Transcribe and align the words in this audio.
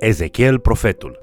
Ezechiel 0.00 0.58
Profetul. 0.58 1.18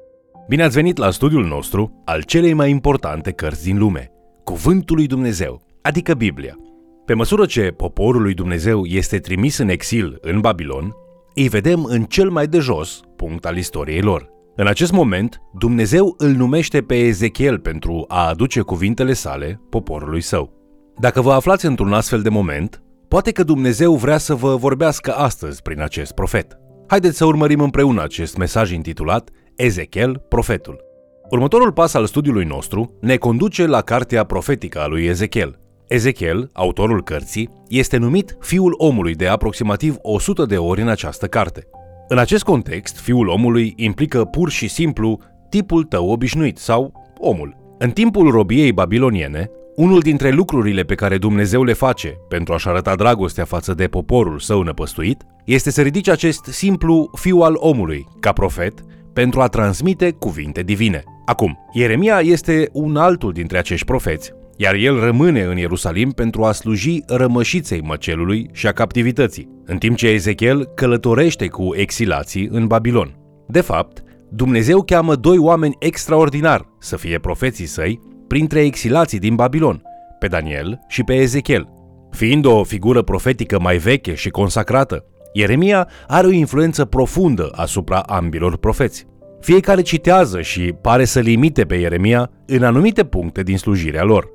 Bine 0.48 0.62
ați 0.62 0.74
venit 0.74 0.96
la 0.96 1.10
studiul 1.10 1.46
nostru 1.46 2.02
al 2.04 2.22
celei 2.22 2.52
mai 2.52 2.70
importante 2.70 3.30
cărți 3.30 3.64
din 3.64 3.78
lume, 3.78 4.10
Cuvântul 4.44 4.96
lui 4.96 5.06
Dumnezeu, 5.06 5.60
adică 5.82 6.14
Biblia. 6.14 6.56
Pe 7.04 7.14
măsură 7.14 7.46
ce 7.46 7.62
poporul 7.76 8.22
lui 8.22 8.34
Dumnezeu 8.34 8.84
este 8.84 9.18
trimis 9.18 9.58
în 9.58 9.68
exil 9.68 10.18
în 10.20 10.40
Babilon, 10.40 10.94
îi 11.34 11.48
vedem 11.48 11.84
în 11.84 12.04
cel 12.04 12.30
mai 12.30 12.46
de 12.46 12.58
jos 12.58 13.00
punct 13.16 13.46
al 13.46 13.56
istoriei 13.56 14.00
lor. 14.00 14.30
În 14.56 14.66
acest 14.66 14.92
moment, 14.92 15.40
Dumnezeu 15.58 16.14
îl 16.18 16.30
numește 16.30 16.82
pe 16.82 16.94
Ezechiel 16.94 17.58
pentru 17.58 18.04
a 18.08 18.28
aduce 18.28 18.60
cuvintele 18.60 19.12
sale 19.12 19.60
poporului 19.70 20.20
său. 20.20 20.52
Dacă 20.98 21.20
vă 21.20 21.32
aflați 21.32 21.66
într-un 21.66 21.92
astfel 21.92 22.22
de 22.22 22.28
moment, 22.28 22.82
poate 23.08 23.32
că 23.32 23.42
Dumnezeu 23.42 23.94
vrea 23.94 24.18
să 24.18 24.34
vă 24.34 24.56
vorbească 24.56 25.12
astăzi 25.12 25.62
prin 25.62 25.82
acest 25.82 26.12
profet. 26.12 26.58
Haideți 26.88 27.16
să 27.16 27.24
urmărim 27.24 27.60
împreună 27.60 28.02
acest 28.02 28.36
mesaj 28.36 28.70
intitulat 28.70 29.30
Ezechiel, 29.56 30.22
profetul. 30.28 30.80
Următorul 31.30 31.72
pas 31.72 31.94
al 31.94 32.06
studiului 32.06 32.44
nostru 32.44 32.92
ne 33.00 33.16
conduce 33.16 33.66
la 33.66 33.80
cartea 33.80 34.24
profetică 34.24 34.80
a 34.80 34.86
lui 34.86 35.04
Ezechiel. 35.04 35.58
Ezechiel, 35.88 36.50
autorul 36.52 37.02
cărții, 37.02 37.48
este 37.68 37.96
numit 37.96 38.36
Fiul 38.40 38.74
omului 38.76 39.14
de 39.14 39.26
aproximativ 39.26 39.96
100 40.02 40.44
de 40.44 40.56
ori 40.56 40.80
în 40.80 40.88
această 40.88 41.26
carte. 41.26 41.66
În 42.08 42.18
acest 42.18 42.44
context, 42.44 42.98
Fiul 42.98 43.28
omului 43.28 43.72
implică 43.76 44.24
pur 44.24 44.50
și 44.50 44.68
simplu 44.68 45.20
tipul 45.48 45.84
tău 45.84 46.08
obișnuit 46.10 46.58
sau 46.58 46.92
omul. 47.18 47.56
În 47.78 47.90
timpul 47.90 48.30
robiei 48.30 48.72
babiloniene, 48.72 49.50
unul 49.78 50.00
dintre 50.00 50.30
lucrurile 50.30 50.82
pe 50.82 50.94
care 50.94 51.18
Dumnezeu 51.18 51.64
le 51.64 51.72
face 51.72 52.08
pentru 52.28 52.54
a-și 52.54 52.68
arăta 52.68 52.94
dragostea 52.94 53.44
față 53.44 53.74
de 53.74 53.86
poporul 53.86 54.38
său 54.38 54.62
năpăstuit 54.62 55.22
este 55.44 55.70
să 55.70 55.82
ridice 55.82 56.10
acest 56.10 56.44
simplu 56.44 57.10
fiu 57.14 57.38
al 57.38 57.54
omului, 57.56 58.06
ca 58.20 58.32
profet, 58.32 58.84
pentru 59.12 59.40
a 59.40 59.46
transmite 59.46 60.10
cuvinte 60.10 60.62
divine. 60.62 61.04
Acum, 61.26 61.58
Ieremia 61.72 62.20
este 62.20 62.68
un 62.72 62.96
altul 62.96 63.32
dintre 63.32 63.58
acești 63.58 63.86
profeți, 63.86 64.32
iar 64.56 64.74
el 64.74 65.00
rămâne 65.00 65.42
în 65.42 65.56
Ierusalim 65.56 66.10
pentru 66.10 66.44
a 66.44 66.52
sluji 66.52 67.02
rămășiței 67.06 67.82
măcelului 67.82 68.48
și 68.52 68.66
a 68.66 68.72
captivității, 68.72 69.48
în 69.64 69.78
timp 69.78 69.96
ce 69.96 70.08
Ezechiel 70.08 70.64
călătorește 70.74 71.46
cu 71.46 71.74
exilații 71.74 72.48
în 72.50 72.66
Babilon. 72.66 73.16
De 73.48 73.60
fapt, 73.60 74.02
Dumnezeu 74.30 74.82
cheamă 74.82 75.14
doi 75.14 75.38
oameni 75.38 75.76
extraordinari 75.78 76.68
să 76.78 76.96
fie 76.96 77.18
profeții 77.18 77.66
săi 77.66 78.00
printre 78.28 78.60
exilații 78.60 79.18
din 79.18 79.34
Babilon, 79.34 79.82
pe 80.18 80.26
Daniel 80.26 80.80
și 80.88 81.02
pe 81.02 81.14
Ezechiel. 81.14 81.68
Fiind 82.10 82.44
o 82.44 82.62
figură 82.62 83.02
profetică 83.02 83.60
mai 83.60 83.76
veche 83.76 84.14
și 84.14 84.28
consacrată, 84.28 85.04
Ieremia 85.32 85.88
are 86.06 86.26
o 86.26 86.30
influență 86.30 86.84
profundă 86.84 87.50
asupra 87.52 87.98
ambilor 87.98 88.56
profeți. 88.56 89.06
Fiecare 89.40 89.82
citează 89.82 90.40
și 90.40 90.74
pare 90.80 91.04
să 91.04 91.20
limite 91.20 91.64
pe 91.64 91.74
Ieremia 91.74 92.30
în 92.46 92.62
anumite 92.62 93.04
puncte 93.04 93.42
din 93.42 93.56
slujirea 93.56 94.04
lor. 94.04 94.28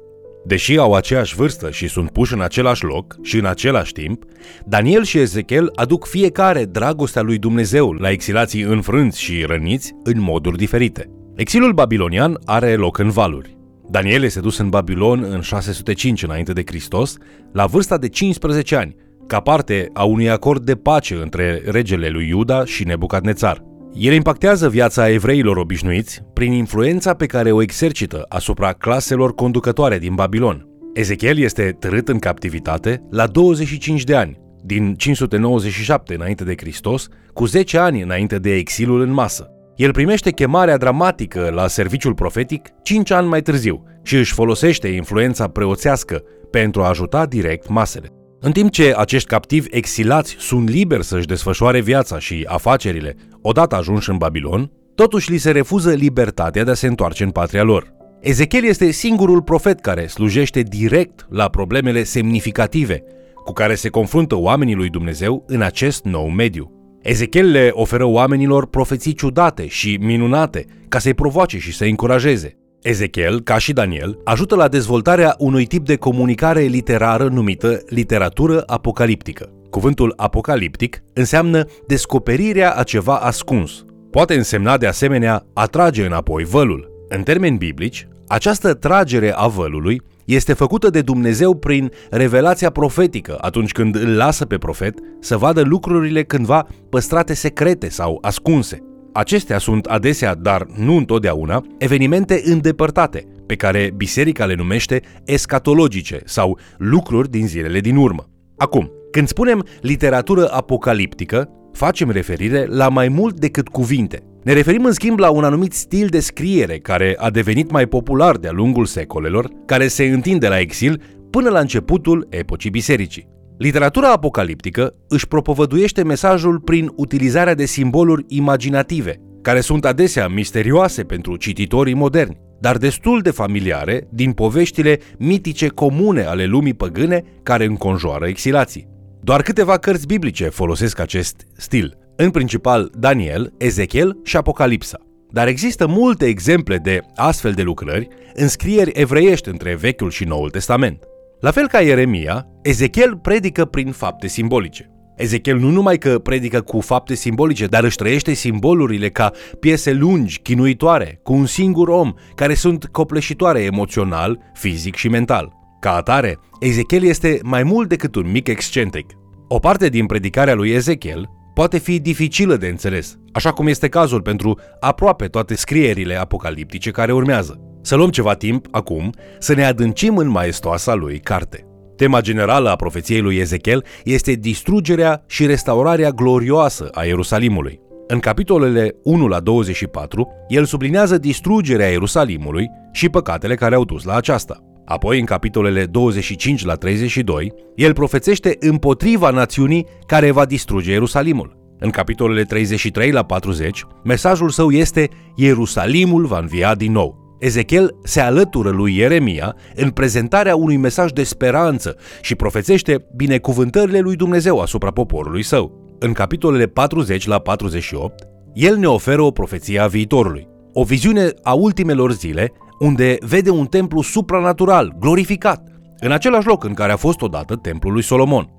Deși 0.46 0.78
au 0.78 0.94
aceeași 0.94 1.36
vârstă 1.36 1.72
și 1.72 1.88
sunt 1.88 2.10
puși 2.10 2.34
în 2.34 2.42
același 2.42 2.84
loc 2.84 3.16
și 3.22 3.38
în 3.38 3.46
același 3.46 3.92
timp, 3.92 4.24
Daniel 4.66 5.04
și 5.04 5.18
Ezechiel 5.18 5.72
aduc 5.76 6.06
fiecare 6.06 6.66
dragostea 6.66 7.22
lui 7.22 7.38
Dumnezeu 7.38 7.92
la 7.92 8.10
exilații 8.10 8.62
înfrânți 8.62 9.22
și 9.22 9.44
răniți 9.48 9.94
în 10.04 10.22
moduri 10.22 10.58
diferite. 10.58 11.10
Exilul 11.36 11.74
babilonian 11.74 12.38
are 12.46 12.76
loc 12.76 12.98
în 12.98 13.10
valuri. 13.10 13.58
Daniel 13.94 14.24
este 14.24 14.40
dus 14.40 14.58
în 14.58 14.70
Babilon 14.70 15.26
în 15.30 15.42
605 15.42 16.24
înainte 16.24 16.54
de 16.54 16.62
Hristos, 16.66 17.18
la 17.52 17.66
vârsta 17.66 17.98
de 17.98 18.08
15 18.08 18.76
ani, 18.76 18.96
ca 19.28 19.40
parte 19.40 19.90
a 19.94 20.04
unui 20.04 20.30
acord 20.30 20.66
de 20.66 20.76
pace 20.76 21.16
între 21.16 21.62
regele 21.66 22.10
lui 22.10 22.28
Iuda 22.28 22.66
și 22.66 22.84
Nebucadnețar. 22.84 23.64
El 23.94 24.14
impactează 24.14 24.70
viața 24.70 25.10
evreilor 25.10 25.58
obișnuiți 25.58 26.22
prin 26.34 26.52
influența 26.52 27.14
pe 27.14 27.26
care 27.26 27.52
o 27.52 27.62
exercită 27.62 28.26
asupra 28.30 28.74
claselor 28.74 29.36
conducătoare 29.36 30.00
din 30.00 30.16
Babilon. 30.16 30.68
Ezechiel 30.94 31.38
este 31.38 31.76
târât 31.80 32.08
în 32.08 32.20
captivitate 32.20 33.04
la 33.10 33.28
25 33.28 34.04
de 34.04 34.16
ani, 34.16 34.40
din 34.64 34.94
597 34.94 36.14
înainte 36.14 36.44
de 36.44 36.56
Hristos, 36.58 37.08
cu 37.34 37.46
10 37.46 37.78
ani 37.78 38.02
înainte 38.02 38.40
de 38.40 38.54
exilul 38.54 39.02
în 39.02 39.12
masă. 39.12 39.48
El 39.76 39.92
primește 39.92 40.32
chemarea 40.32 40.78
dramatică 40.78 41.52
la 41.54 41.68
serviciul 41.68 42.14
profetic 42.14 42.68
5 42.84 43.12
ani 43.12 43.28
mai 43.28 43.42
târziu 43.42 43.84
și 44.04 44.16
își 44.16 44.34
folosește 44.34 44.88
influența 44.88 45.48
preoțească 45.48 46.24
pentru 46.52 46.84
a 46.84 46.88
ajuta 46.88 47.26
direct 47.26 47.70
masele. 47.70 48.08
În 48.40 48.52
timp 48.52 48.72
ce 48.72 48.94
acești 48.98 49.28
captivi 49.28 49.68
exilați 49.72 50.36
sunt 50.40 50.70
liberi 50.70 51.04
să-și 51.04 51.28
desfășoare 51.28 51.82
viața 51.82 52.20
și 52.20 52.46
afacerile 52.48 53.16
odată 53.42 53.76
ajunși 53.76 54.10
în 54.10 54.18
Babilon, 54.18 54.72
totuși 54.96 55.32
li 55.32 55.38
se 55.38 55.52
refuză 55.52 55.92
libertatea 55.92 56.64
de 56.64 56.72
a 56.72 56.74
se 56.74 56.88
întoarce 56.88 57.24
în 57.24 57.30
patria 57.30 57.64
lor. 57.64 57.94
Ezechiel 58.22 58.64
este 58.64 58.92
singurul 58.92 59.42
profet 59.42 59.80
care 59.80 60.08
slujește 60.08 60.62
direct 60.62 61.28
la 61.30 61.50
problemele 61.50 62.04
semnificative 62.04 63.04
cu 63.44 63.54
care 63.54 63.76
se 63.76 63.90
confruntă 63.90 64.36
oamenii 64.36 64.76
lui 64.76 64.90
Dumnezeu 64.90 65.44
în 65.48 65.62
acest 65.62 66.04
nou 66.04 66.28
mediu. 66.28 66.73
Ezechiel 67.04 67.52
le 67.52 67.70
oferă 67.72 68.06
oamenilor 68.06 68.68
profeții 68.68 69.14
ciudate 69.14 69.68
și 69.68 69.98
minunate 70.02 70.66
ca 70.88 71.00
să-i 71.00 71.14
provoace 71.14 71.58
și 71.58 71.74
să-i 71.74 71.90
încurajeze. 71.90 72.58
Ezechiel, 72.82 73.42
ca 73.42 73.58
și 73.58 73.74
Daniel, 73.74 74.20
ajută 74.24 74.56
la 74.56 74.68
dezvoltarea 74.68 75.36
unui 75.38 75.66
tip 75.66 75.86
de 75.86 75.96
comunicare 75.96 76.62
literară 76.62 77.28
numită 77.28 77.82
literatură 77.88 78.64
apocaliptică. 78.66 79.50
Cuvântul 79.70 80.14
apocaliptic 80.18 81.04
înseamnă 81.14 81.66
descoperirea 81.88 82.74
a 82.74 82.84
ceva 82.84 83.16
ascuns. 83.16 83.86
Poate 84.12 84.34
însemna 84.34 84.78
de 84.78 84.88
asemenea 84.88 85.46
atrage 85.54 86.06
înapoi 86.06 86.44
vălul. 86.44 87.06
În 87.10 87.24
termeni 87.24 87.58
biblici, 87.58 88.08
această 88.28 88.74
tragere 88.74 89.34
a 89.36 89.48
vălului 89.48 90.02
este 90.26 90.54
făcută 90.54 90.90
de 90.90 91.02
Dumnezeu 91.02 91.56
prin 91.56 91.92
revelația 92.10 92.70
profetică 92.70 93.38
atunci 93.42 93.72
când 93.72 93.96
îl 93.96 94.16
lasă 94.16 94.46
pe 94.46 94.58
profet 94.58 95.00
să 95.20 95.38
vadă 95.38 95.62
lucrurile 95.62 96.24
cândva 96.24 96.68
păstrate 96.90 97.34
secrete 97.34 97.90
sau 97.90 98.18
ascunse. 98.22 98.84
Acestea 99.14 99.58
sunt 99.58 99.86
adesea, 99.86 100.36
dar 100.36 100.66
nu 100.76 100.96
întotdeauna, 100.96 101.66
evenimente 101.78 102.42
îndepărtate, 102.46 103.26
pe 103.46 103.56
care 103.56 103.92
biserica 103.96 104.46
le 104.46 104.56
numește 104.56 105.02
escatologice 105.26 106.22
sau 106.26 106.58
lucruri 106.78 107.30
din 107.30 107.48
zilele 107.48 107.80
din 107.80 107.96
urmă. 107.96 108.28
Acum, 108.58 108.92
când 109.12 109.28
spunem 109.28 109.66
literatură 109.82 110.48
apocaliptică, 110.52 111.50
facem 111.74 112.12
referire 112.12 112.66
la 112.70 112.90
mai 112.90 113.08
mult 113.08 113.40
decât 113.40 113.68
cuvinte. 113.68 114.24
Ne 114.44 114.54
referim 114.54 114.86
în 114.86 114.92
schimb 114.92 115.20
la 115.20 115.30
un 115.30 115.44
anumit 115.44 115.74
stil 115.74 116.08
de 116.08 116.20
scriere 116.20 116.78
care 116.78 117.16
a 117.18 117.30
devenit 117.30 117.72
mai 117.72 117.86
popular 117.86 118.38
de-a 118.38 118.52
lungul 118.52 118.86
secolelor, 118.86 119.50
care 119.66 119.88
se 119.88 120.04
întinde 120.04 120.48
la 120.48 120.60
exil 120.60 121.02
până 121.30 121.50
la 121.50 121.60
începutul 121.60 122.28
epocii 122.30 122.70
bisericii. 122.70 123.28
Literatura 123.58 124.12
apocaliptică 124.12 124.96
își 125.08 125.28
propovăduiește 125.28 126.04
mesajul 126.04 126.60
prin 126.60 126.92
utilizarea 126.96 127.56
de 127.56 127.66
simboluri 127.66 128.26
imaginative, 128.28 129.22
care 129.42 129.60
sunt 129.60 129.86
adesea 129.86 130.28
misterioase 130.28 131.04
pentru 131.04 131.36
cititorii 131.36 131.94
moderni, 131.94 132.40
dar 132.60 132.78
destul 132.78 133.22
de 133.22 133.32
familiare 133.32 134.08
din 134.12 134.32
poveștile 134.32 135.00
mitice 135.18 135.68
comune 135.68 136.24
ale 136.24 136.46
lumii 136.46 136.74
păgâne 136.74 137.24
care 137.44 137.66
înconjoară 137.66 138.28
exilații. 138.28 138.88
Doar 139.22 139.42
câteva 139.42 139.78
cărți 139.78 140.08
biblice 140.08 140.46
folosesc 140.46 141.00
acest 141.00 141.48
stil, 141.58 141.98
în 142.16 142.32
principal 142.32 142.92
Daniel, 142.98 143.54
Ezechiel 143.58 144.18
și 144.24 144.38
Apocalipsa. 144.38 144.98
Dar 145.30 145.48
există 145.48 145.88
multe 145.88 146.26
exemple 146.26 146.78
de 146.78 147.00
astfel 147.16 147.52
de 147.52 147.62
lucrări 147.62 148.08
în 148.34 148.48
scrieri 148.48 148.92
evreiești 148.94 149.50
între 149.50 149.76
Vechiul 149.76 150.10
și 150.10 150.24
Noul 150.24 150.50
Testament. 150.50 151.04
La 151.40 151.52
fel 151.52 151.68
ca 151.68 151.82
Ieremia, 151.82 152.48
Ezechiel 152.62 153.18
predică 153.18 153.66
prin 153.66 153.92
fapte 153.92 154.28
simbolice. 154.28 154.88
Ezechiel 155.18 155.58
nu 155.58 155.70
numai 155.70 155.98
că 155.98 156.20
predică 156.20 156.62
cu 156.62 156.80
fapte 156.80 157.16
simbolice, 157.16 157.66
dar 157.66 157.84
își 157.84 157.98
trăiește 157.98 158.34
simbolurile 158.34 159.10
ca 159.10 159.32
piese 159.60 159.94
lungi, 159.94 160.40
chinuitoare, 160.40 161.20
cu 161.24 161.34
un 161.34 161.46
singur 161.46 161.88
om, 161.88 162.14
care 162.36 162.54
sunt 162.54 162.86
copleșitoare 162.86 163.62
emoțional, 163.62 164.40
fizic 164.54 164.96
și 164.96 165.08
mental. 165.08 165.54
Ca 165.80 165.96
atare, 165.96 166.40
Ezechiel 166.60 167.04
este 167.04 167.40
mai 167.44 167.64
mult 167.64 167.90
decât 167.90 168.16
un 168.16 168.32
mic 168.32 168.48
excentric. 168.48 169.06
O 169.48 169.60
parte 169.60 169.90
din 169.90 170.06
predicarea 170.06 170.54
lui 170.54 170.70
Ezechiel 170.70 171.30
poate 171.54 171.78
fi 171.78 172.00
dificilă 172.00 172.56
de 172.56 172.68
înțeles, 172.68 173.18
așa 173.32 173.52
cum 173.52 173.68
este 173.68 173.90
cazul 173.90 174.22
pentru 174.22 174.60
aproape 174.80 175.26
toate 175.26 175.56
scrierile 175.56 176.16
apocaliptice 176.16 176.92
care 176.92 177.14
urmează. 177.14 177.60
Să 177.82 177.96
luăm 177.96 178.10
ceva 178.10 178.34
timp, 178.34 178.68
acum, 178.72 179.10
să 179.40 179.54
ne 179.54 179.66
adâncim 179.66 180.18
în 180.18 180.28
maestoasa 180.28 180.94
lui 180.94 181.20
carte. 181.20 181.68
Tema 181.96 182.22
generală 182.22 182.70
a 182.70 182.76
profeției 182.76 183.22
lui 183.22 183.38
Ezechiel 183.38 183.86
este 184.04 184.34
distrugerea 184.34 185.24
și 185.28 185.46
restaurarea 185.46 186.10
glorioasă 186.10 186.90
a 186.92 187.04
Ierusalimului. 187.04 187.80
În 188.08 188.20
capitolele 188.20 188.96
1 189.04 189.28
la 189.28 189.40
24, 189.40 190.30
el 190.48 190.66
sublinează 190.66 191.18
distrugerea 191.18 191.90
Ierusalimului 191.90 192.70
și 192.92 193.10
păcatele 193.10 193.56
care 193.56 193.76
au 193.76 193.86
dus 193.86 194.04
la 194.04 194.16
aceasta. 194.16 194.73
Apoi, 194.86 195.20
în 195.20 195.26
capitolele 195.26 195.86
25 195.86 196.66
la 196.66 196.76
32, 196.76 197.54
el 197.76 197.94
profețește 197.94 198.56
împotriva 198.60 199.30
națiunii 199.30 199.86
care 200.06 200.32
va 200.32 200.46
distruge 200.46 200.92
Ierusalimul. 200.92 201.58
În 201.80 201.90
capitolele 201.90 202.44
33 202.44 203.12
la 203.12 203.24
40, 203.24 203.84
mesajul 204.04 204.50
său 204.50 204.72
este 204.72 205.10
Ierusalimul 205.36 206.26
va 206.26 206.38
învia 206.38 206.76
din 206.76 206.92
nou. 206.92 207.38
Ezechiel 207.40 207.96
se 208.04 208.20
alătură 208.20 208.70
lui 208.70 208.96
Ieremia 208.96 209.56
în 209.76 209.90
prezentarea 209.90 210.56
unui 210.56 210.78
mesaj 210.78 211.12
de 211.12 211.24
speranță 211.24 211.96
și 212.22 212.36
profețește 212.36 213.06
binecuvântările 213.16 214.00
lui 214.00 214.16
Dumnezeu 214.16 214.60
asupra 214.60 214.92
poporului 214.92 215.44
său. 215.44 215.96
În 216.00 216.14
capitolele 216.14 216.66
40 216.66 217.28
la 217.28 217.40
48, 217.40 218.24
el 218.54 218.78
ne 218.78 218.88
oferă 218.88 219.22
o 219.22 219.32
profeție 219.32 219.80
a 219.80 219.88
viitorului, 219.88 220.48
o 220.74 220.84
viziune 220.84 221.30
a 221.42 221.54
ultimelor 221.54 222.12
zile, 222.12 222.52
unde 222.84 223.18
vede 223.20 223.50
un 223.50 223.66
templu 223.66 224.02
supranatural, 224.02 224.96
glorificat, 225.00 225.68
în 226.00 226.12
același 226.12 226.48
loc 226.48 226.64
în 226.64 226.74
care 226.74 226.92
a 226.92 226.96
fost 226.96 227.22
odată 227.22 227.56
templul 227.56 227.94
lui 227.94 228.02
Solomon. 228.02 228.50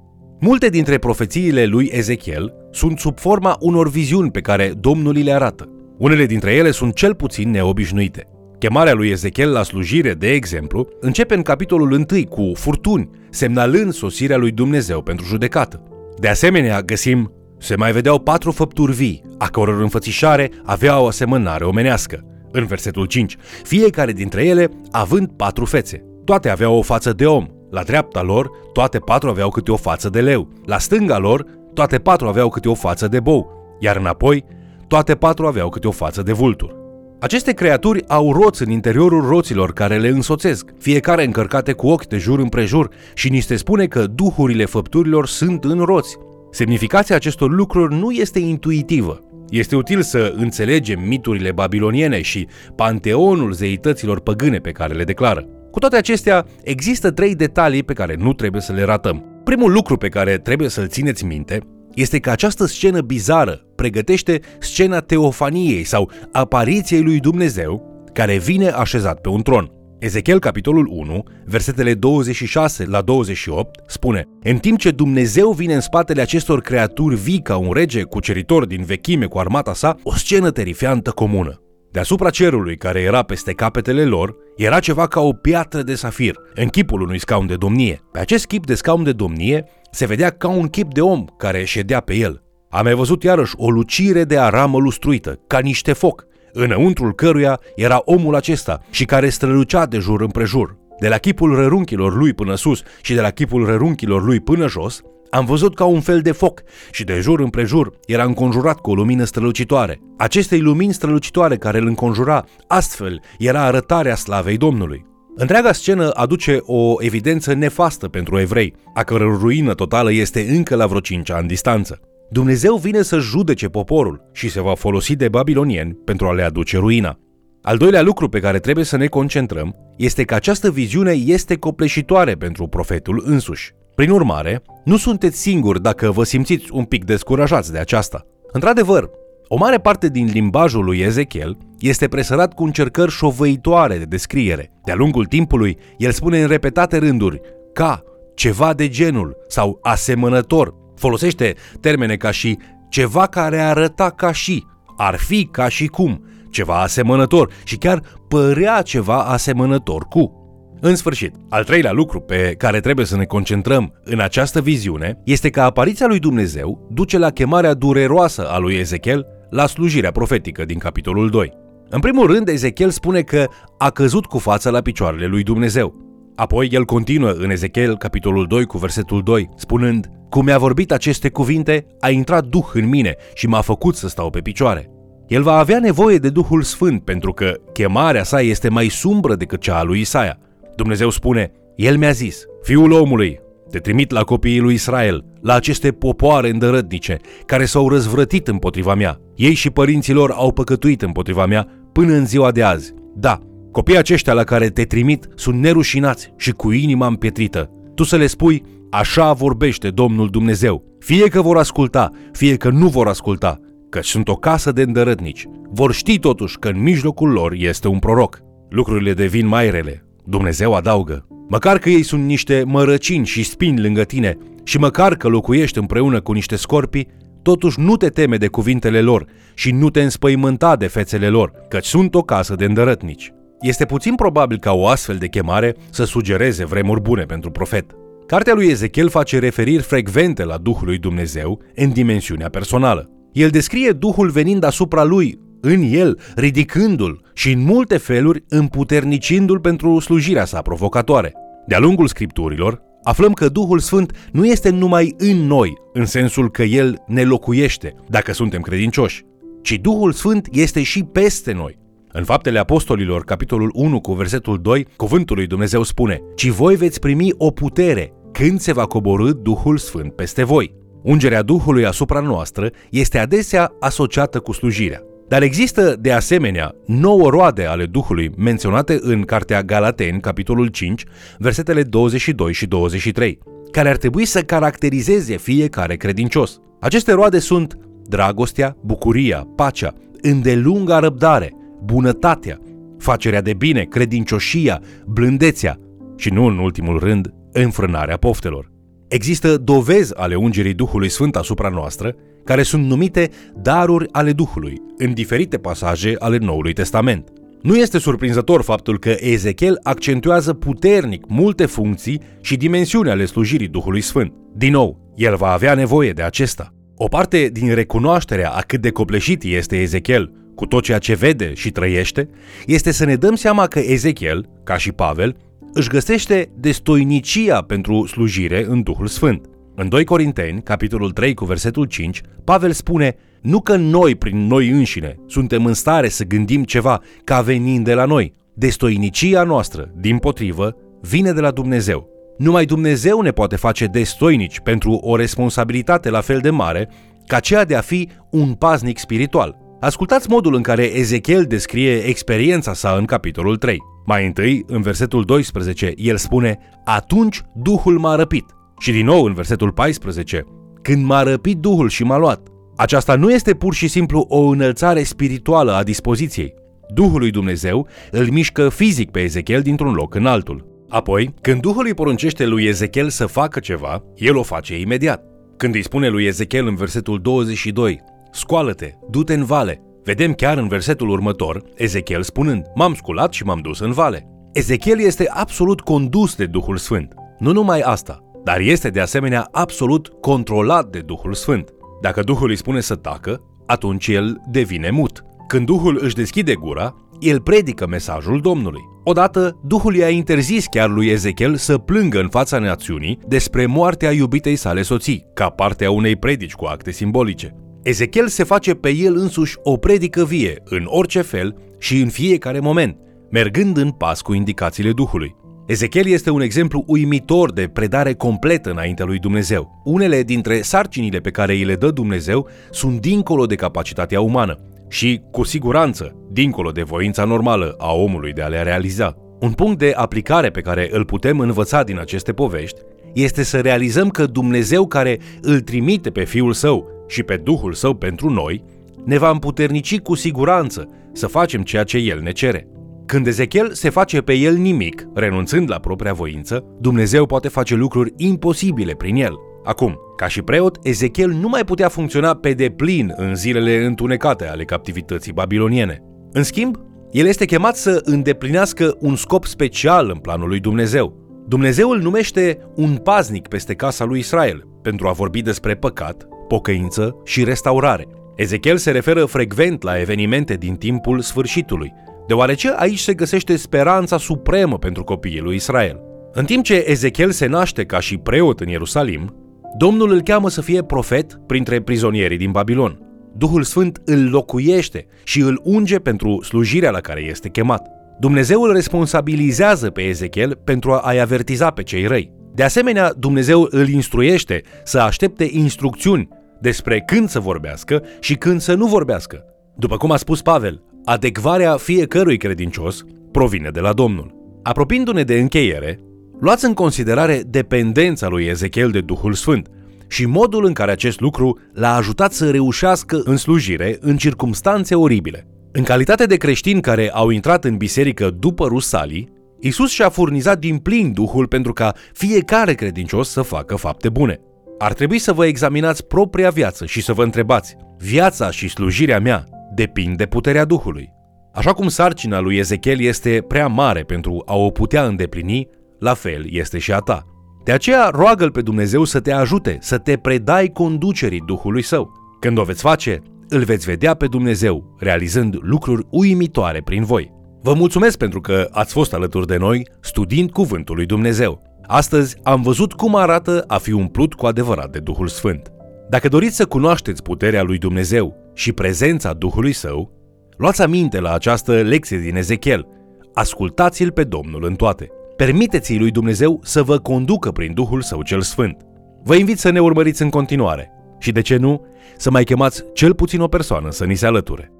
Multe 0.40 0.68
dintre 0.68 0.98
profețiile 0.98 1.64
lui 1.64 1.90
Ezechiel 1.92 2.54
sunt 2.70 2.98
sub 2.98 3.18
forma 3.18 3.56
unor 3.60 3.88
viziuni 3.88 4.30
pe 4.30 4.40
care 4.40 4.72
Domnul 4.80 5.18
le 5.22 5.32
arată. 5.32 5.68
Unele 5.98 6.26
dintre 6.26 6.52
ele 6.52 6.70
sunt 6.70 6.94
cel 6.94 7.14
puțin 7.14 7.50
neobișnuite. 7.50 8.28
Chemarea 8.58 8.94
lui 8.94 9.08
Ezechiel 9.08 9.52
la 9.52 9.62
slujire, 9.62 10.12
de 10.12 10.32
exemplu, 10.32 10.88
începe 11.00 11.34
în 11.34 11.42
capitolul 11.42 11.92
1 11.92 12.04
cu 12.28 12.52
furtuni, 12.54 13.10
semnalând 13.30 13.92
sosirea 13.92 14.36
lui 14.36 14.50
Dumnezeu 14.50 15.02
pentru 15.02 15.26
judecată. 15.26 15.82
De 16.18 16.28
asemenea, 16.28 16.80
găsim 16.80 17.32
se 17.58 17.76
mai 17.76 17.92
vedeau 17.92 18.18
patru 18.18 18.50
făpturi 18.50 18.92
vii, 18.92 19.22
a 19.38 19.46
căror 19.46 19.80
înfățișare 19.80 20.50
avea 20.64 21.00
o 21.00 21.06
asemănare 21.06 21.64
omenească. 21.64 22.33
În 22.56 22.66
versetul 22.66 23.06
5, 23.06 23.36
fiecare 23.62 24.12
dintre 24.12 24.44
ele 24.44 24.68
având 24.90 25.30
patru 25.36 25.64
fețe. 25.64 26.04
Toate 26.24 26.48
aveau 26.48 26.76
o 26.76 26.82
față 26.82 27.12
de 27.12 27.26
om. 27.26 27.46
La 27.70 27.82
dreapta 27.82 28.22
lor, 28.22 28.50
toate 28.72 28.98
patru 28.98 29.28
aveau 29.28 29.48
câte 29.48 29.70
o 29.70 29.76
față 29.76 30.08
de 30.08 30.20
leu. 30.20 30.48
La 30.64 30.78
stânga 30.78 31.18
lor, 31.18 31.46
toate 31.72 31.98
patru 31.98 32.26
aveau 32.26 32.48
câte 32.48 32.68
o 32.68 32.74
față 32.74 33.08
de 33.08 33.20
bou. 33.20 33.76
Iar 33.80 33.96
înapoi, 33.96 34.44
toate 34.88 35.14
patru 35.14 35.46
aveau 35.46 35.68
câte 35.68 35.86
o 35.86 35.90
față 35.90 36.22
de 36.22 36.32
vultur. 36.32 36.74
Aceste 37.20 37.52
creaturi 37.52 38.08
au 38.08 38.32
roți 38.32 38.62
în 38.62 38.70
interiorul 38.70 39.26
roților 39.26 39.72
care 39.72 39.98
le 39.98 40.08
însoțesc, 40.08 40.70
fiecare 40.78 41.24
încărcate 41.24 41.72
cu 41.72 41.86
ochi 41.86 42.06
de 42.06 42.16
jur 42.16 42.38
împrejur 42.38 42.88
și 43.14 43.28
ni 43.28 43.40
se 43.40 43.56
spune 43.56 43.86
că 43.86 44.06
duhurile 44.06 44.64
făpturilor 44.64 45.26
sunt 45.26 45.64
în 45.64 45.80
roți. 45.80 46.16
Semnificația 46.50 47.16
acestor 47.16 47.50
lucruri 47.50 47.94
nu 47.94 48.10
este 48.10 48.38
intuitivă. 48.38 49.20
Este 49.48 49.76
util 49.76 50.02
să 50.02 50.32
înțelegem 50.36 51.00
miturile 51.00 51.52
babiloniene 51.52 52.22
și 52.22 52.46
panteonul 52.76 53.52
zeităților 53.52 54.20
păgâne 54.20 54.58
pe 54.58 54.70
care 54.70 54.94
le 54.94 55.04
declară. 55.04 55.46
Cu 55.70 55.78
toate 55.78 55.96
acestea, 55.96 56.46
există 56.62 57.10
trei 57.10 57.34
detalii 57.34 57.82
pe 57.82 57.92
care 57.92 58.14
nu 58.18 58.32
trebuie 58.32 58.60
să 58.60 58.72
le 58.72 58.82
ratăm. 58.82 59.40
Primul 59.44 59.72
lucru 59.72 59.96
pe 59.96 60.08
care 60.08 60.38
trebuie 60.38 60.68
să-l 60.68 60.88
țineți 60.88 61.24
minte 61.24 61.60
este 61.94 62.18
că 62.18 62.30
această 62.30 62.66
scenă 62.66 63.00
bizară 63.00 63.60
pregătește 63.74 64.40
scena 64.58 65.00
teofaniei 65.00 65.84
sau 65.84 66.10
apariției 66.32 67.02
lui 67.02 67.20
Dumnezeu 67.20 68.04
care 68.12 68.36
vine 68.38 68.68
așezat 68.68 69.20
pe 69.20 69.28
un 69.28 69.42
tron. 69.42 69.70
Ezechiel, 70.04 70.38
capitolul 70.38 70.86
1, 70.90 71.24
versetele 71.44 71.94
26 71.94 72.84
la 72.86 73.00
28, 73.00 73.80
spune 73.86 74.28
În 74.42 74.56
timp 74.56 74.78
ce 74.78 74.90
Dumnezeu 74.90 75.50
vine 75.50 75.74
în 75.74 75.80
spatele 75.80 76.20
acestor 76.20 76.60
creaturi 76.60 77.16
vii 77.16 77.42
ca 77.42 77.56
un 77.56 77.72
rege 77.72 78.02
cuceritor 78.02 78.66
din 78.66 78.82
vechime 78.82 79.26
cu 79.26 79.38
armata 79.38 79.74
sa, 79.74 79.96
o 80.02 80.14
scenă 80.14 80.50
terifiantă 80.50 81.10
comună. 81.10 81.60
Deasupra 81.90 82.30
cerului 82.30 82.76
care 82.76 83.00
era 83.00 83.22
peste 83.22 83.52
capetele 83.52 84.04
lor, 84.04 84.36
era 84.56 84.78
ceva 84.78 85.06
ca 85.06 85.20
o 85.20 85.32
piatră 85.32 85.82
de 85.82 85.94
safir, 85.94 86.34
în 86.54 86.68
chipul 86.68 87.00
unui 87.00 87.18
scaun 87.18 87.46
de 87.46 87.56
domnie. 87.56 88.00
Pe 88.12 88.18
acest 88.18 88.46
chip 88.46 88.66
de 88.66 88.74
scaun 88.74 89.02
de 89.02 89.12
domnie 89.12 89.64
se 89.90 90.06
vedea 90.06 90.30
ca 90.30 90.48
un 90.48 90.66
chip 90.66 90.92
de 90.92 91.00
om 91.00 91.24
care 91.38 91.64
ședea 91.64 92.00
pe 92.00 92.14
el. 92.14 92.42
Am 92.70 92.84
mai 92.84 92.94
văzut 92.94 93.22
iarăși 93.22 93.54
o 93.56 93.70
lucire 93.70 94.24
de 94.24 94.38
aramă 94.38 94.78
lustruită, 94.78 95.40
ca 95.46 95.58
niște 95.58 95.92
foc, 95.92 96.26
înăuntrul 96.54 97.14
căruia 97.14 97.60
era 97.76 98.02
omul 98.04 98.34
acesta 98.34 98.80
și 98.90 99.04
care 99.04 99.28
strălucea 99.28 99.86
de 99.86 99.98
jur 99.98 100.20
împrejur. 100.20 100.76
De 101.00 101.08
la 101.08 101.16
chipul 101.16 101.54
rărunchilor 101.54 102.16
lui 102.16 102.32
până 102.32 102.54
sus 102.54 102.82
și 103.02 103.14
de 103.14 103.20
la 103.20 103.30
chipul 103.30 103.66
rărunchilor 103.66 104.24
lui 104.24 104.40
până 104.40 104.68
jos, 104.68 105.00
am 105.30 105.44
văzut 105.44 105.74
ca 105.74 105.84
un 105.84 106.00
fel 106.00 106.20
de 106.20 106.32
foc 106.32 106.62
și 106.90 107.04
de 107.04 107.20
jur 107.20 107.40
împrejur 107.40 107.92
era 108.06 108.24
înconjurat 108.24 108.80
cu 108.80 108.90
o 108.90 108.94
lumină 108.94 109.24
strălucitoare. 109.24 110.00
Acestei 110.18 110.60
lumini 110.60 110.92
strălucitoare 110.92 111.56
care 111.56 111.78
îl 111.78 111.86
înconjura, 111.86 112.44
astfel 112.66 113.20
era 113.38 113.62
arătarea 113.62 114.14
slavei 114.14 114.56
Domnului. 114.56 115.04
Întreaga 115.36 115.72
scenă 115.72 116.10
aduce 116.10 116.58
o 116.60 116.94
evidență 116.98 117.52
nefastă 117.52 118.08
pentru 118.08 118.38
evrei, 118.38 118.74
a 118.94 119.02
căror 119.02 119.40
ruină 119.40 119.74
totală 119.74 120.12
este 120.12 120.46
încă 120.48 120.74
la 120.74 120.86
vreo 120.86 121.00
5 121.00 121.30
ani 121.30 121.48
distanță. 121.48 122.00
Dumnezeu 122.34 122.76
vine 122.76 123.02
să 123.02 123.18
judece 123.18 123.66
poporul 123.66 124.30
și 124.32 124.48
se 124.48 124.60
va 124.60 124.74
folosi 124.74 125.16
de 125.16 125.28
babilonieni 125.28 125.94
pentru 126.04 126.26
a 126.26 126.32
le 126.32 126.42
aduce 126.42 126.76
ruina. 126.76 127.18
Al 127.62 127.76
doilea 127.76 128.02
lucru 128.02 128.28
pe 128.28 128.40
care 128.40 128.58
trebuie 128.58 128.84
să 128.84 128.96
ne 128.96 129.06
concentrăm 129.06 129.74
este 129.96 130.24
că 130.24 130.34
această 130.34 130.70
viziune 130.70 131.10
este 131.10 131.56
copleșitoare 131.56 132.32
pentru 132.32 132.66
profetul 132.66 133.22
însuși. 133.26 133.72
Prin 133.94 134.10
urmare, 134.10 134.62
nu 134.84 134.96
sunteți 134.96 135.40
singuri 135.40 135.82
dacă 135.82 136.10
vă 136.10 136.24
simțiți 136.24 136.66
un 136.72 136.84
pic 136.84 137.04
descurajați 137.04 137.72
de 137.72 137.78
aceasta. 137.78 138.26
Într-adevăr, 138.52 139.10
o 139.48 139.56
mare 139.56 139.78
parte 139.78 140.08
din 140.08 140.26
limbajul 140.32 140.84
lui 140.84 141.00
Ezechiel 141.00 141.56
este 141.78 142.08
presărat 142.08 142.54
cu 142.54 142.64
încercări 142.64 143.10
șovăitoare 143.10 143.98
de 143.98 144.04
descriere. 144.04 144.72
De-a 144.84 144.94
lungul 144.94 145.26
timpului, 145.26 145.76
el 145.96 146.10
spune 146.10 146.40
în 146.40 146.48
repetate 146.48 146.96
rânduri 146.96 147.40
ca, 147.72 148.02
ceva 148.34 148.74
de 148.74 148.88
genul 148.88 149.36
sau 149.48 149.78
asemănător. 149.82 150.82
Folosește 151.04 151.54
termene 151.80 152.16
ca 152.16 152.30
și 152.30 152.58
ceva 152.88 153.26
care 153.26 153.60
arăta 153.60 154.10
ca 154.10 154.32
și, 154.32 154.64
ar 154.96 155.16
fi 155.16 155.48
ca 155.50 155.68
și 155.68 155.86
cum, 155.86 156.24
ceva 156.50 156.80
asemănător 156.80 157.50
și 157.64 157.76
chiar 157.76 158.02
părea 158.28 158.82
ceva 158.82 159.22
asemănător 159.22 160.04
cu. 160.08 160.32
În 160.80 160.96
sfârșit, 160.96 161.34
al 161.48 161.64
treilea 161.64 161.92
lucru 161.92 162.20
pe 162.20 162.54
care 162.58 162.80
trebuie 162.80 163.06
să 163.06 163.16
ne 163.16 163.24
concentrăm 163.24 163.92
în 164.04 164.20
această 164.20 164.60
viziune 164.60 165.20
este 165.24 165.50
că 165.50 165.60
apariția 165.60 166.06
lui 166.06 166.18
Dumnezeu 166.18 166.88
duce 166.90 167.18
la 167.18 167.30
chemarea 167.30 167.74
dureroasă 167.74 168.48
a 168.48 168.58
lui 168.58 168.74
Ezechiel 168.74 169.26
la 169.50 169.66
slujirea 169.66 170.10
profetică 170.10 170.64
din 170.64 170.78
capitolul 170.78 171.30
2. 171.30 171.52
În 171.88 172.00
primul 172.00 172.26
rând, 172.26 172.48
Ezechiel 172.48 172.90
spune 172.90 173.20
că 173.20 173.48
a 173.78 173.90
căzut 173.90 174.26
cu 174.26 174.38
fața 174.38 174.70
la 174.70 174.80
picioarele 174.80 175.26
lui 175.26 175.42
Dumnezeu. 175.42 175.94
Apoi 176.36 176.68
el 176.72 176.84
continuă 176.84 177.30
în 177.30 177.50
Ezechiel, 177.50 177.96
capitolul 177.96 178.46
2, 178.46 178.64
cu 178.64 178.78
versetul 178.78 179.22
2, 179.22 179.48
spunând 179.56 180.08
Cum 180.34 180.44
mi-a 180.44 180.58
vorbit 180.58 180.92
aceste 180.92 181.28
cuvinte, 181.28 181.86
a 182.00 182.10
intrat 182.10 182.44
Duh 182.44 182.64
în 182.72 182.88
mine 182.88 183.16
și 183.34 183.46
m-a 183.46 183.60
făcut 183.60 183.96
să 183.96 184.08
stau 184.08 184.30
pe 184.30 184.40
picioare. 184.40 184.90
El 185.28 185.42
va 185.42 185.58
avea 185.58 185.78
nevoie 185.78 186.18
de 186.18 186.28
Duhul 186.28 186.62
Sfânt 186.62 187.04
pentru 187.04 187.32
că 187.32 187.54
chemarea 187.72 188.24
sa 188.24 188.40
este 188.40 188.68
mai 188.68 188.88
sumbră 188.88 189.34
decât 189.34 189.60
cea 189.60 189.78
a 189.78 189.82
lui 189.82 190.00
Isaia. 190.00 190.38
Dumnezeu 190.76 191.10
spune, 191.10 191.52
El 191.76 191.96
mi-a 191.96 192.10
zis, 192.10 192.44
Fiul 192.62 192.92
omului, 192.92 193.40
te 193.70 193.78
trimit 193.78 194.10
la 194.10 194.22
copiii 194.22 194.60
lui 194.60 194.74
Israel, 194.74 195.24
la 195.40 195.54
aceste 195.54 195.92
popoare 195.92 196.50
îndărătnice, 196.50 197.18
care 197.46 197.64
s-au 197.64 197.88
răzvrătit 197.88 198.48
împotriva 198.48 198.94
mea. 198.94 199.20
Ei 199.34 199.54
și 199.54 199.70
părinților 199.70 200.30
au 200.30 200.52
păcătuit 200.52 201.02
împotriva 201.02 201.46
mea 201.46 201.68
până 201.92 202.12
în 202.12 202.26
ziua 202.26 202.50
de 202.50 202.62
azi. 202.62 202.92
Da, 203.14 203.38
copiii 203.70 203.98
aceștia 203.98 204.32
la 204.32 204.44
care 204.44 204.68
te 204.68 204.84
trimit 204.84 205.28
sunt 205.34 205.58
nerușinați 205.58 206.32
și 206.36 206.50
cu 206.52 206.70
inima 206.70 207.06
împietrită. 207.06 207.70
Tu 207.94 208.02
să 208.02 208.16
le 208.16 208.26
spui, 208.26 208.62
așa 208.98 209.32
vorbește 209.32 209.90
Domnul 209.90 210.28
Dumnezeu. 210.28 210.84
Fie 210.98 211.28
că 211.28 211.42
vor 211.42 211.56
asculta, 211.56 212.10
fie 212.32 212.56
că 212.56 212.70
nu 212.70 212.88
vor 212.88 213.08
asculta, 213.08 213.60
că 213.90 214.00
sunt 214.02 214.28
o 214.28 214.34
casă 214.34 214.72
de 214.72 214.82
îndărătnici. 214.82 215.46
Vor 215.70 215.92
ști 215.92 216.18
totuși 216.18 216.58
că 216.58 216.68
în 216.68 216.82
mijlocul 216.82 217.30
lor 217.30 217.52
este 217.56 217.88
un 217.88 217.98
proroc. 217.98 218.40
Lucrurile 218.68 219.12
devin 219.12 219.46
mai 219.46 219.70
rele. 219.70 220.04
Dumnezeu 220.24 220.74
adaugă, 220.74 221.26
măcar 221.48 221.78
că 221.78 221.88
ei 221.90 222.02
sunt 222.02 222.24
niște 222.24 222.62
mărăcini 222.66 223.26
și 223.26 223.42
spini 223.42 223.80
lângă 223.80 224.02
tine 224.02 224.38
și 224.64 224.78
măcar 224.78 225.14
că 225.14 225.28
locuiești 225.28 225.78
împreună 225.78 226.20
cu 226.20 226.32
niște 226.32 226.56
scorpi, 226.56 227.06
totuși 227.42 227.80
nu 227.80 227.96
te 227.96 228.08
teme 228.08 228.36
de 228.36 228.46
cuvintele 228.46 229.00
lor 229.00 229.26
și 229.54 229.70
nu 229.70 229.90
te 229.90 230.02
înspăimânta 230.02 230.76
de 230.76 230.86
fețele 230.86 231.28
lor, 231.28 231.52
căci 231.68 231.86
sunt 231.86 232.14
o 232.14 232.22
casă 232.22 232.54
de 232.54 232.64
îndărătnici. 232.64 233.32
Este 233.60 233.84
puțin 233.84 234.14
probabil 234.14 234.58
ca 234.58 234.72
o 234.72 234.86
astfel 234.86 235.16
de 235.16 235.28
chemare 235.28 235.76
să 235.90 236.04
sugereze 236.04 236.64
vremuri 236.64 237.00
bune 237.00 237.22
pentru 237.22 237.50
profet. 237.50 237.94
Cartea 238.26 238.54
lui 238.54 238.66
Ezechiel 238.66 239.08
face 239.08 239.38
referiri 239.38 239.82
frecvente 239.82 240.44
la 240.44 240.56
Duhul 240.56 240.86
lui 240.86 240.98
Dumnezeu 240.98 241.62
în 241.74 241.92
dimensiunea 241.92 242.48
personală. 242.48 243.10
El 243.32 243.50
descrie 243.50 243.92
Duhul 243.92 244.30
venind 244.30 244.64
asupra 244.64 245.02
lui 245.02 245.38
în 245.60 245.82
el, 245.82 246.18
ridicându-l 246.36 247.20
și 247.34 247.52
în 247.52 247.60
multe 247.60 247.96
feluri 247.96 248.44
împuternicindu-l 248.48 249.60
pentru 249.60 249.98
slujirea 249.98 250.44
sa 250.44 250.62
provocatoare. 250.62 251.32
De-a 251.66 251.78
lungul 251.78 252.06
scripturilor, 252.06 252.82
aflăm 253.02 253.32
că 253.32 253.48
Duhul 253.48 253.78
Sfânt 253.78 254.28
nu 254.32 254.46
este 254.46 254.70
numai 254.70 255.14
în 255.18 255.36
noi, 255.36 255.72
în 255.92 256.04
sensul 256.04 256.50
că 256.50 256.62
El 256.62 257.02
ne 257.06 257.22
locuiește, 257.22 257.94
dacă 258.08 258.32
suntem 258.32 258.60
credincioși, 258.60 259.24
ci 259.62 259.78
Duhul 259.82 260.12
Sfânt 260.12 260.48
este 260.50 260.82
și 260.82 261.02
peste 261.02 261.52
noi. 261.52 261.78
În 262.16 262.24
Faptele 262.24 262.58
Apostolilor, 262.58 263.24
capitolul 263.24 263.70
1 263.74 264.00
cu 264.00 264.12
versetul 264.12 264.58
2, 264.62 264.86
cuvântul 264.96 265.36
lui 265.36 265.46
Dumnezeu 265.46 265.82
spune 265.82 266.20
Ci 266.34 266.48
voi 266.48 266.76
veți 266.76 267.00
primi 267.00 267.30
o 267.38 267.50
putere 267.50 268.12
când 268.32 268.60
se 268.60 268.72
va 268.72 268.86
coborâ 268.86 269.32
Duhul 269.32 269.76
Sfânt 269.76 270.12
peste 270.12 270.44
voi 270.44 270.74
Ungerea 271.02 271.42
Duhului 271.42 271.86
asupra 271.86 272.20
noastră 272.20 272.70
este 272.90 273.18
adesea 273.18 273.72
asociată 273.80 274.40
cu 274.40 274.52
slujirea. 274.52 275.02
Dar 275.28 275.42
există, 275.42 275.96
de 276.00 276.12
asemenea, 276.12 276.74
nouă 276.86 277.30
roade 277.30 277.64
ale 277.64 277.86
Duhului 277.86 278.30
menționate 278.36 278.98
în 279.00 279.22
Cartea 279.22 279.62
Galateni, 279.62 280.20
capitolul 280.20 280.66
5, 280.66 281.04
versetele 281.38 281.82
22 281.82 282.52
și 282.52 282.66
23, 282.66 283.38
care 283.70 283.88
ar 283.88 283.96
trebui 283.96 284.24
să 284.24 284.42
caracterizeze 284.42 285.36
fiecare 285.36 285.96
credincios. 285.96 286.60
Aceste 286.80 287.12
roade 287.12 287.38
sunt 287.38 287.78
dragostea, 288.08 288.76
bucuria, 288.82 289.46
pacea, 289.56 289.92
îndelunga 290.20 290.98
răbdare, 290.98 291.52
bunătatea, 291.84 292.60
facerea 292.98 293.42
de 293.42 293.54
bine, 293.54 293.82
credincioșia, 293.82 294.80
blândețea 295.06 295.78
și, 296.16 296.30
nu 296.30 296.44
în 296.44 296.58
ultimul 296.58 296.98
rând, 296.98 297.34
înfrânarea 297.52 298.16
poftelor. 298.16 298.72
Există 299.08 299.56
dovezi 299.56 300.16
ale 300.16 300.34
ungerii 300.34 300.74
Duhului 300.74 301.08
Sfânt 301.08 301.36
asupra 301.36 301.68
noastră, 301.68 302.14
care 302.44 302.62
sunt 302.62 302.86
numite 302.86 303.30
daruri 303.62 304.08
ale 304.12 304.32
Duhului, 304.32 304.82
în 304.96 305.14
diferite 305.14 305.58
pasaje 305.58 306.14
ale 306.18 306.36
Noului 306.36 306.72
Testament. 306.72 307.28
Nu 307.62 307.76
este 307.76 307.98
surprinzător 307.98 308.62
faptul 308.62 308.98
că 308.98 309.14
Ezechiel 309.18 309.80
accentuează 309.82 310.52
puternic 310.52 311.24
multe 311.28 311.66
funcții 311.66 312.20
și 312.40 312.56
dimensiuni 312.56 313.10
ale 313.10 313.24
slujirii 313.24 313.68
Duhului 313.68 314.00
Sfânt. 314.00 314.32
Din 314.56 314.72
nou, 314.72 315.12
el 315.16 315.36
va 315.36 315.52
avea 315.52 315.74
nevoie 315.74 316.12
de 316.12 316.22
acesta. 316.22 316.74
O 316.96 317.08
parte 317.08 317.48
din 317.52 317.74
recunoașterea 317.74 318.50
a 318.50 318.60
cât 318.60 318.80
de 318.80 318.90
copleșit 318.90 319.42
este 319.42 319.76
Ezechiel 319.76 320.32
cu 320.54 320.66
tot 320.66 320.82
ceea 320.82 320.98
ce 320.98 321.14
vede 321.14 321.54
și 321.54 321.70
trăiește, 321.70 322.28
este 322.66 322.90
să 322.90 323.04
ne 323.04 323.16
dăm 323.16 323.34
seama 323.34 323.66
că 323.66 323.78
Ezechiel, 323.78 324.48
ca 324.64 324.76
și 324.76 324.92
Pavel, 324.92 325.36
își 325.72 325.88
găsește 325.88 326.50
destoinicia 326.56 327.62
pentru 327.62 328.06
slujire 328.06 328.64
în 328.68 328.82
Duhul 328.82 329.06
Sfânt. 329.06 329.48
În 329.74 329.88
2 329.88 330.04
Corinteni, 330.04 330.62
capitolul 330.62 331.10
3 331.10 331.34
cu 331.34 331.44
versetul 331.44 331.84
5, 331.84 332.20
Pavel 332.44 332.72
spune 332.72 333.16
Nu 333.40 333.60
că 333.60 333.76
noi, 333.76 334.14
prin 334.14 334.46
noi 334.46 334.68
înșine, 334.68 335.16
suntem 335.26 335.64
în 335.64 335.74
stare 335.74 336.08
să 336.08 336.24
gândim 336.24 336.64
ceva 336.64 337.00
ca 337.24 337.40
venind 337.40 337.84
de 337.84 337.94
la 337.94 338.04
noi. 338.04 338.32
Destoinicia 338.54 339.42
noastră, 339.42 339.90
din 339.96 340.18
potrivă, 340.18 340.76
vine 341.00 341.32
de 341.32 341.40
la 341.40 341.50
Dumnezeu. 341.50 342.08
Numai 342.38 342.64
Dumnezeu 342.64 343.20
ne 343.20 343.30
poate 343.30 343.56
face 343.56 343.86
destoinici 343.86 344.60
pentru 344.60 344.92
o 344.92 345.16
responsabilitate 345.16 346.10
la 346.10 346.20
fel 346.20 346.38
de 346.38 346.50
mare 346.50 346.88
ca 347.26 347.40
ceea 347.40 347.64
de 347.64 347.74
a 347.74 347.80
fi 347.80 348.08
un 348.30 348.52
paznic 348.52 348.98
spiritual. 348.98 349.63
Ascultați 349.84 350.30
modul 350.30 350.54
în 350.54 350.62
care 350.62 350.82
Ezechiel 350.82 351.44
descrie 351.44 351.96
experiența 351.96 352.72
sa 352.72 352.94
în 352.98 353.04
capitolul 353.04 353.56
3. 353.56 353.78
Mai 354.06 354.26
întâi, 354.26 354.64
în 354.66 354.80
versetul 354.80 355.24
12, 355.24 355.92
el 355.96 356.16
spune 356.16 356.58
Atunci 356.84 357.42
Duhul 357.54 357.98
m-a 357.98 358.14
răpit. 358.14 358.44
Și 358.78 358.92
din 358.92 359.04
nou 359.04 359.24
în 359.24 359.34
versetul 359.34 359.72
14, 359.72 360.44
Când 360.82 361.04
m-a 361.04 361.22
răpit 361.22 361.56
Duhul 361.56 361.88
și 361.88 362.04
m-a 362.04 362.16
luat. 362.16 362.48
Aceasta 362.76 363.16
nu 363.16 363.32
este 363.32 363.54
pur 363.54 363.74
și 363.74 363.88
simplu 363.88 364.26
o 364.28 364.40
înălțare 364.40 365.02
spirituală 365.02 365.72
a 365.72 365.82
dispoziției. 365.82 366.54
Duhul 366.94 367.18
lui 367.18 367.30
Dumnezeu 367.30 367.88
îl 368.10 368.30
mișcă 368.30 368.68
fizic 368.68 369.10
pe 369.10 369.20
Ezechiel 369.20 369.62
dintr-un 369.62 369.92
loc 369.92 370.14
în 370.14 370.26
altul. 370.26 370.84
Apoi, 370.88 371.34
când 371.40 371.60
Duhul 371.60 371.86
îi 371.86 371.94
poruncește 371.94 372.46
lui 372.46 372.64
Ezechiel 372.64 373.08
să 373.08 373.26
facă 373.26 373.60
ceva, 373.60 374.02
el 374.14 374.36
o 374.36 374.42
face 374.42 374.78
imediat. 374.78 375.22
Când 375.56 375.74
îi 375.74 375.82
spune 375.82 376.08
lui 376.08 376.24
Ezechiel 376.24 376.66
în 376.66 376.74
versetul 376.74 377.20
22, 377.22 378.00
scoală-te, 378.34 378.90
du-te 379.10 379.34
în 379.34 379.44
vale. 379.44 379.82
Vedem 380.04 380.32
chiar 380.32 380.58
în 380.58 380.68
versetul 380.68 381.08
următor 381.08 381.62
Ezechiel 381.76 382.22
spunând, 382.22 382.64
m-am 382.74 382.94
sculat 382.94 383.32
și 383.32 383.44
m-am 383.44 383.60
dus 383.60 383.80
în 383.80 383.92
vale. 383.92 384.28
Ezechiel 384.52 385.00
este 385.00 385.28
absolut 385.28 385.80
condus 385.80 386.34
de 386.34 386.46
Duhul 386.46 386.76
Sfânt. 386.76 387.14
Nu 387.38 387.52
numai 387.52 387.80
asta, 387.80 388.18
dar 388.44 388.60
este 388.60 388.88
de 388.88 389.00
asemenea 389.00 389.48
absolut 389.50 390.08
controlat 390.20 390.86
de 390.90 391.00
Duhul 391.00 391.34
Sfânt. 391.34 391.70
Dacă 392.00 392.22
Duhul 392.22 392.48
îi 392.48 392.56
spune 392.56 392.80
să 392.80 392.94
tacă, 392.94 393.40
atunci 393.66 394.08
el 394.08 394.40
devine 394.50 394.90
mut. 394.90 395.22
Când 395.48 395.66
Duhul 395.66 395.98
își 396.02 396.14
deschide 396.14 396.54
gura, 396.54 396.94
el 397.20 397.40
predică 397.40 397.86
mesajul 397.86 398.40
Domnului. 398.40 398.80
Odată, 399.04 399.60
Duhul 399.62 399.94
i-a 399.94 400.08
interzis 400.08 400.66
chiar 400.66 400.88
lui 400.88 401.06
Ezechiel 401.06 401.56
să 401.56 401.78
plângă 401.78 402.20
în 402.20 402.28
fața 402.28 402.58
națiunii 402.58 403.18
despre 403.26 403.66
moartea 403.66 404.12
iubitei 404.12 404.56
sale 404.56 404.82
soții, 404.82 405.24
ca 405.34 405.48
parte 405.48 405.84
a 405.84 405.90
unei 405.90 406.16
predici 406.16 406.54
cu 406.54 406.64
acte 406.64 406.90
simbolice. 406.90 407.54
Ezechiel 407.84 408.28
se 408.28 408.44
face 408.44 408.74
pe 408.74 408.90
el 408.90 409.16
însuși 409.16 409.56
o 409.62 409.76
predică 409.76 410.24
vie, 410.24 410.62
în 410.64 410.82
orice 410.86 411.20
fel 411.20 411.56
și 411.78 412.00
în 412.00 412.08
fiecare 412.08 412.58
moment, 412.58 412.96
mergând 413.30 413.76
în 413.76 413.90
pas 413.90 414.20
cu 414.20 414.32
indicațiile 414.32 414.92
Duhului. 414.92 415.34
Ezechiel 415.66 416.06
este 416.06 416.30
un 416.30 416.40
exemplu 416.40 416.84
uimitor 416.86 417.52
de 417.52 417.70
predare 417.72 418.14
completă 418.14 418.70
înaintea 418.70 419.04
lui 419.04 419.18
Dumnezeu. 419.18 419.82
Unele 419.84 420.22
dintre 420.22 420.60
sarcinile 420.60 421.18
pe 421.18 421.30
care 421.30 421.52
îi 421.52 421.64
le 421.64 421.76
dă 421.76 421.90
Dumnezeu 421.90 422.48
sunt 422.70 423.00
dincolo 423.00 423.46
de 423.46 423.54
capacitatea 423.54 424.20
umană 424.20 424.58
și, 424.88 425.20
cu 425.30 425.42
siguranță, 425.42 426.16
dincolo 426.30 426.70
de 426.70 426.82
voința 426.82 427.24
normală 427.24 427.74
a 427.78 427.92
omului 427.92 428.32
de 428.32 428.42
a 428.42 428.46
le 428.46 428.62
realiza. 428.62 429.14
Un 429.40 429.52
punct 429.52 429.78
de 429.78 429.92
aplicare 429.96 430.50
pe 430.50 430.60
care 430.60 430.88
îl 430.92 431.04
putem 431.04 431.38
învăța 431.38 431.82
din 431.82 431.98
aceste 431.98 432.32
povești 432.32 432.80
este 433.14 433.42
să 433.42 433.60
realizăm 433.60 434.08
că 434.08 434.26
Dumnezeu 434.26 434.86
care 434.86 435.18
îl 435.40 435.60
trimite 435.60 436.10
pe 436.10 436.24
Fiul 436.24 436.52
Său 436.52 436.93
și 437.06 437.22
pe 437.22 437.36
Duhul 437.36 437.72
Său 437.72 437.94
pentru 437.94 438.30
noi, 438.30 438.64
ne 439.04 439.18
va 439.18 439.30
împuternici 439.30 439.98
cu 439.98 440.14
siguranță 440.14 440.88
să 441.12 441.26
facem 441.26 441.62
ceea 441.62 441.84
ce 441.84 441.98
El 441.98 442.20
ne 442.20 442.30
cere. 442.30 442.68
Când 443.06 443.26
Ezechiel 443.26 443.72
se 443.72 443.88
face 443.88 444.20
pe 444.20 444.32
el 444.32 444.54
nimic, 444.54 445.08
renunțând 445.14 445.70
la 445.70 445.78
propria 445.78 446.12
voință, 446.12 446.64
Dumnezeu 446.80 447.26
poate 447.26 447.48
face 447.48 447.74
lucruri 447.74 448.12
imposibile 448.16 448.92
prin 448.92 449.16
el. 449.16 449.34
Acum, 449.64 449.98
ca 450.16 450.28
și 450.28 450.42
preot, 450.42 450.78
Ezechiel 450.82 451.30
nu 451.30 451.48
mai 451.48 451.64
putea 451.64 451.88
funcționa 451.88 452.34
pe 452.34 452.52
deplin 452.52 453.12
în 453.16 453.34
zilele 453.34 453.84
întunecate 453.84 454.46
ale 454.46 454.64
captivității 454.64 455.32
babiloniene. 455.32 456.02
În 456.32 456.42
schimb, 456.42 456.76
el 457.10 457.26
este 457.26 457.44
chemat 457.44 457.76
să 457.76 458.00
îndeplinească 458.04 458.96
un 459.00 459.16
scop 459.16 459.44
special 459.44 460.10
în 460.10 460.18
planul 460.18 460.48
lui 460.48 460.60
Dumnezeu. 460.60 461.22
Dumnezeu 461.48 461.90
îl 461.90 461.98
numește 461.98 462.58
un 462.74 462.96
paznic 462.96 463.48
peste 463.48 463.74
casa 463.74 464.04
lui 464.04 464.18
Israel 464.18 464.68
pentru 464.82 465.08
a 465.08 465.12
vorbi 465.12 465.42
despre 465.42 465.74
păcat, 465.74 466.26
pocăință 466.48 467.16
și 467.24 467.44
restaurare. 467.44 468.06
Ezechiel 468.36 468.76
se 468.76 468.90
referă 468.90 469.24
frecvent 469.24 469.82
la 469.82 470.00
evenimente 470.00 470.54
din 470.54 470.74
timpul 470.74 471.20
sfârșitului, 471.20 471.92
deoarece 472.26 472.72
aici 472.76 472.98
se 472.98 473.14
găsește 473.14 473.56
speranța 473.56 474.18
supremă 474.18 474.78
pentru 474.78 475.04
copiii 475.04 475.40
lui 475.40 475.54
Israel. 475.54 476.00
În 476.32 476.44
timp 476.44 476.64
ce 476.64 476.84
Ezechiel 476.86 477.30
se 477.30 477.46
naște 477.46 477.84
ca 477.84 478.00
și 478.00 478.16
preot 478.16 478.60
în 478.60 478.68
Ierusalim, 478.68 479.34
Domnul 479.76 480.12
îl 480.12 480.22
cheamă 480.22 480.48
să 480.48 480.60
fie 480.60 480.82
profet 480.82 481.40
printre 481.46 481.80
prizonierii 481.80 482.36
din 482.36 482.50
Babilon. 482.50 482.98
Duhul 483.36 483.62
Sfânt 483.62 484.00
îl 484.04 484.30
locuiește 484.30 485.06
și 485.24 485.40
îl 485.40 485.60
unge 485.64 485.98
pentru 485.98 486.42
slujirea 486.42 486.90
la 486.90 487.00
care 487.00 487.20
este 487.20 487.48
chemat. 487.48 487.88
Dumnezeu 488.20 488.62
îl 488.62 488.72
responsabilizează 488.72 489.90
pe 489.90 490.02
Ezechiel 490.02 490.60
pentru 490.64 490.92
a-i 490.92 491.20
avertiza 491.20 491.70
pe 491.70 491.82
cei 491.82 492.06
răi. 492.06 492.32
De 492.54 492.62
asemenea, 492.62 493.12
Dumnezeu 493.18 493.66
îl 493.70 493.88
instruiește 493.88 494.62
să 494.84 494.98
aștepte 494.98 495.48
instrucțiuni 495.50 496.28
despre 496.60 497.02
când 497.06 497.28
să 497.28 497.40
vorbească 497.40 498.02
și 498.20 498.34
când 498.34 498.60
să 498.60 498.74
nu 498.74 498.86
vorbească. 498.86 499.44
După 499.76 499.96
cum 499.96 500.10
a 500.10 500.16
spus 500.16 500.42
Pavel, 500.42 500.82
adecvarea 501.04 501.76
fiecărui 501.76 502.36
credincios 502.36 503.04
provine 503.32 503.68
de 503.70 503.80
la 503.80 503.92
Domnul. 503.92 504.34
Apropiindu-ne 504.62 505.22
de 505.22 505.38
încheiere, 505.38 506.00
luați 506.40 506.64
în 506.64 506.74
considerare 506.74 507.42
dependența 507.46 508.28
lui 508.28 508.44
Ezechiel 508.44 508.90
de 508.90 509.00
Duhul 509.00 509.32
Sfânt 509.32 509.68
și 510.08 510.26
modul 510.26 510.64
în 510.64 510.72
care 510.72 510.90
acest 510.90 511.20
lucru 511.20 511.58
l-a 511.72 511.94
ajutat 511.94 512.32
să 512.32 512.50
reușească 512.50 513.20
în 513.24 513.36
slujire 513.36 513.98
în 514.00 514.16
circumstanțe 514.16 514.94
oribile. 514.94 515.46
În 515.72 515.82
calitate 515.82 516.26
de 516.26 516.36
creștini 516.36 516.80
care 516.80 517.10
au 517.10 517.30
intrat 517.30 517.64
în 517.64 517.76
biserică 517.76 518.30
după 518.30 518.66
Rusalii, 518.66 519.32
Isus 519.66 519.90
și-a 519.90 520.08
furnizat 520.08 520.58
din 520.58 520.78
plin 520.78 521.12
Duhul 521.12 521.46
pentru 521.46 521.72
ca 521.72 521.94
fiecare 522.12 522.74
credincios 522.74 523.28
să 523.28 523.42
facă 523.42 523.76
fapte 523.76 524.08
bune. 524.08 524.40
Ar 524.78 524.92
trebui 524.92 525.18
să 525.18 525.32
vă 525.32 525.46
examinați 525.46 526.06
propria 526.06 526.50
viață 526.50 526.86
și 526.86 527.02
să 527.02 527.12
vă 527.12 527.22
întrebați, 527.22 527.76
viața 527.98 528.50
și 528.50 528.68
slujirea 528.68 529.20
mea 529.20 529.44
depind 529.74 530.16
de 530.16 530.26
puterea 530.26 530.64
Duhului. 530.64 531.12
Așa 531.52 531.72
cum 531.72 531.88
sarcina 531.88 532.40
lui 532.40 532.56
Ezechiel 532.56 533.00
este 533.00 533.44
prea 533.48 533.66
mare 533.66 534.02
pentru 534.02 534.42
a 534.46 534.56
o 534.56 534.70
putea 534.70 535.04
îndeplini, 535.04 535.68
la 535.98 536.14
fel 536.14 536.44
este 536.48 536.78
și 536.78 536.92
a 536.92 536.98
ta. 536.98 537.24
De 537.64 537.72
aceea 537.72 538.10
roagă-L 538.12 538.50
pe 538.50 538.60
Dumnezeu 538.60 539.04
să 539.04 539.20
te 539.20 539.32
ajute, 539.32 539.78
să 539.80 539.98
te 539.98 540.16
predai 540.16 540.70
conducerii 540.72 541.42
Duhului 541.46 541.82
Său. 541.82 542.12
Când 542.40 542.58
o 542.58 542.62
veți 542.62 542.82
face, 542.82 543.22
îl 543.48 543.62
veți 543.62 543.86
vedea 543.86 544.14
pe 544.14 544.26
Dumnezeu 544.26 544.96
realizând 544.98 545.58
lucruri 545.60 546.06
uimitoare 546.10 546.80
prin 546.80 547.04
voi. 547.04 547.33
Vă 547.64 547.74
mulțumesc 547.74 548.18
pentru 548.18 548.40
că 548.40 548.68
ați 548.70 548.92
fost 548.92 549.14
alături 549.14 549.46
de 549.46 549.56
noi 549.56 549.88
studiind 550.00 550.50
Cuvântul 550.50 550.94
lui 550.96 551.06
Dumnezeu. 551.06 551.62
Astăzi 551.86 552.36
am 552.42 552.62
văzut 552.62 552.92
cum 552.92 553.14
arată 553.16 553.64
a 553.66 553.78
fi 553.78 553.92
umplut 553.92 554.34
cu 554.34 554.46
adevărat 554.46 554.90
de 554.90 554.98
Duhul 554.98 555.28
Sfânt. 555.28 555.72
Dacă 556.08 556.28
doriți 556.28 556.56
să 556.56 556.66
cunoașteți 556.66 557.22
puterea 557.22 557.62
lui 557.62 557.78
Dumnezeu 557.78 558.36
și 558.54 558.72
prezența 558.72 559.32
Duhului 559.32 559.72
Său, 559.72 560.10
luați 560.56 560.82
aminte 560.82 561.20
la 561.20 561.32
această 561.32 561.72
lecție 561.72 562.18
din 562.18 562.36
Ezechiel. 562.36 562.86
Ascultați-l 563.34 564.10
pe 564.10 564.24
Domnul 564.24 564.64
în 564.64 564.74
toate. 564.74 565.10
Permiteți-i 565.36 565.98
lui 565.98 566.10
Dumnezeu 566.10 566.60
să 566.62 566.82
vă 566.82 566.98
conducă 566.98 567.50
prin 567.50 567.74
Duhul 567.74 568.02
Său 568.02 568.22
cel 568.22 568.40
Sfânt. 568.40 568.76
Vă 569.22 569.34
invit 569.34 569.58
să 569.58 569.70
ne 569.70 569.80
urmăriți 569.80 570.22
în 570.22 570.30
continuare 570.30 570.90
și, 571.18 571.32
de 571.32 571.40
ce 571.40 571.56
nu, 571.56 571.86
să 572.16 572.30
mai 572.30 572.44
chemați 572.44 572.84
cel 572.92 573.14
puțin 573.14 573.40
o 573.40 573.48
persoană 573.48 573.90
să 573.90 574.04
ni 574.04 574.14
se 574.14 574.26
alăture. 574.26 574.72